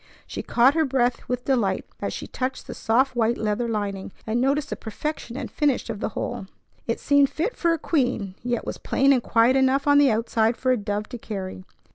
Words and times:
She 0.25 0.41
caught 0.41 0.73
her 0.73 0.83
breath 0.83 1.29
with 1.29 1.45
delight 1.45 1.85
as 2.01 2.11
she 2.11 2.25
touched 2.25 2.65
the 2.65 2.73
soft 2.73 3.15
white 3.15 3.37
leather 3.37 3.67
lining, 3.67 4.11
and 4.25 4.41
noticed 4.41 4.71
the 4.71 4.75
perfection 4.75 5.37
and 5.37 5.51
finish 5.51 5.91
of 5.91 5.99
the 5.99 6.09
whole. 6.17 6.47
It 6.87 6.99
seemed 6.99 7.29
fit 7.29 7.55
for 7.55 7.71
a 7.71 7.77
queen, 7.77 8.33
yet 8.41 8.65
was 8.65 8.79
plain 8.79 9.13
and 9.13 9.21
quiet 9.21 9.55
enough 9.55 9.85
on 9.85 9.99
the 9.99 10.09
outside 10.09 10.57
for 10.57 10.71
a 10.71 10.75
dove 10.77 11.07
to 11.09 11.19
carry. 11.19 11.65